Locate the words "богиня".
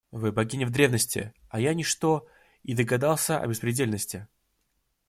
0.31-0.65